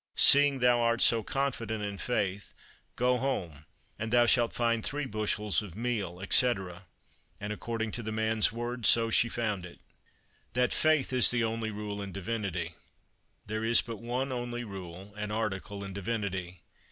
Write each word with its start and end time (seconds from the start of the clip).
seeing 0.17 0.57
thou 0.61 0.79
art 0.79 0.99
so 0.99 1.21
confident 1.21 1.83
in 1.83 1.95
faith, 1.95 2.55
go 2.95 3.17
home, 3.19 3.65
and 3.99 4.11
thou 4.11 4.25
shalt 4.25 4.51
find 4.51 4.83
three 4.83 5.05
bushels 5.05 5.61
of 5.61 5.75
meal," 5.77 6.19
etc. 6.23 6.87
And 7.39 7.53
according 7.53 7.91
to 7.91 8.01
the 8.01 8.11
man's 8.11 8.51
word, 8.51 8.87
so 8.87 9.11
she 9.11 9.29
found 9.29 9.63
it. 9.63 9.77
That 10.53 10.73
Faith 10.73 11.13
is 11.13 11.29
the 11.29 11.43
only 11.43 11.69
Rule 11.69 12.01
in 12.01 12.11
Divinity. 12.11 12.73
There 13.45 13.63
is 13.63 13.83
but 13.83 14.01
one 14.01 14.31
only 14.31 14.63
rule 14.63 15.13
and 15.15 15.31
article 15.31 15.83
in 15.83 15.93
divinity. 15.93 16.61